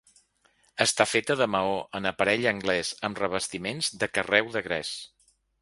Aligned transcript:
Està 0.85 1.05
feta 1.09 1.35
de 1.41 1.47
maó 1.57 1.75
en 2.01 2.11
aparell 2.13 2.47
anglès 2.53 2.93
amb 3.11 3.23
revestiments 3.25 3.93
de 4.05 4.13
carreu 4.19 4.55
de 4.57 4.69
gres. 4.71 4.99